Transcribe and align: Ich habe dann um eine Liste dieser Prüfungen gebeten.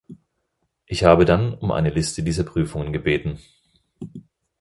Ich 0.87 1.03
habe 1.03 1.25
dann 1.25 1.53
um 1.53 1.71
eine 1.71 1.91
Liste 1.91 2.23
dieser 2.23 2.43
Prüfungen 2.43 2.91
gebeten. 2.91 3.37